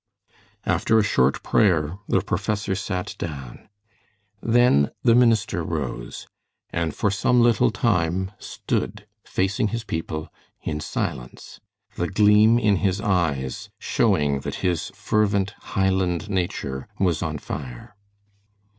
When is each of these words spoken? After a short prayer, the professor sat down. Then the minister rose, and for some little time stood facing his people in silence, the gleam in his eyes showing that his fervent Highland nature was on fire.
After 0.65 0.97
a 0.97 1.03
short 1.03 1.43
prayer, 1.43 1.99
the 2.07 2.21
professor 2.21 2.73
sat 2.73 3.13
down. 3.19 3.69
Then 4.41 4.89
the 5.03 5.13
minister 5.13 5.63
rose, 5.63 6.25
and 6.71 6.95
for 6.95 7.11
some 7.11 7.39
little 7.39 7.69
time 7.69 8.31
stood 8.39 9.05
facing 9.23 9.67
his 9.67 9.83
people 9.83 10.33
in 10.63 10.79
silence, 10.79 11.59
the 11.97 12.07
gleam 12.07 12.57
in 12.57 12.77
his 12.77 12.99
eyes 12.99 13.69
showing 13.77 14.39
that 14.39 14.55
his 14.65 14.89
fervent 14.95 15.51
Highland 15.77 16.31
nature 16.31 16.87
was 16.97 17.21
on 17.21 17.37
fire. 17.37 17.95